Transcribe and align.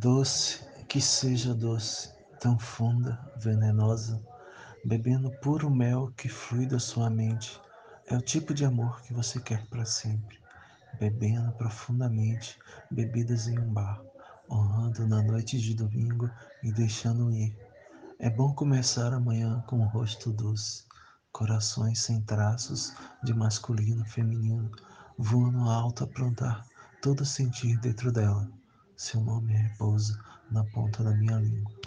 Doce, 0.00 0.60
que 0.88 0.98
seja 0.98 1.52
doce, 1.52 2.08
tão 2.40 2.58
funda, 2.58 3.20
venenosa, 3.36 4.18
bebendo 4.82 5.30
puro 5.42 5.68
mel 5.68 6.10
que 6.16 6.26
flui 6.26 6.64
da 6.64 6.78
sua 6.78 7.10
mente. 7.10 7.60
É 8.06 8.16
o 8.16 8.22
tipo 8.22 8.54
de 8.54 8.64
amor 8.64 9.02
que 9.02 9.12
você 9.12 9.38
quer 9.38 9.66
para 9.66 9.84
sempre, 9.84 10.38
bebendo 10.98 11.52
profundamente, 11.52 12.58
bebidas 12.90 13.46
em 13.46 13.58
um 13.58 13.74
bar, 13.74 14.02
honrando 14.50 15.06
na 15.06 15.22
noite 15.22 15.60
de 15.60 15.74
domingo 15.74 16.30
e 16.62 16.72
deixando 16.72 17.30
ir. 17.30 17.54
É 18.18 18.30
bom 18.30 18.54
começar 18.54 19.12
amanhã 19.12 19.62
com 19.66 19.80
um 19.80 19.86
rosto 19.86 20.32
doce, 20.32 20.82
corações 21.30 22.00
sem 22.00 22.22
traços 22.22 22.94
de 23.22 23.34
masculino 23.34 24.06
feminino, 24.06 24.70
voando 25.18 25.68
alto 25.68 26.04
a 26.04 26.06
plantar 26.06 26.64
todo 27.02 27.22
sentir 27.22 27.78
dentro 27.80 28.10
dela. 28.10 28.59
Seu 29.00 29.18
nome 29.22 29.54
repousa 29.54 30.22
na 30.50 30.62
ponta 30.62 31.02
da 31.02 31.12
minha 31.12 31.38
língua. 31.38 31.79